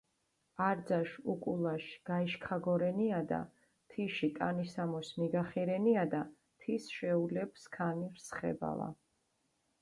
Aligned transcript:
არძაში 0.67 1.19
უკულაში 1.33 1.91
გაიშქაგორენიადა, 2.09 3.39
თიში 3.95 4.29
ტანისამოსი 4.39 5.21
მიგახირენიადა, 5.25 6.23
თის 6.65 6.89
შეულებჷ 6.97 7.63
სქანი 7.67 8.11
რსხებავა. 8.17 8.91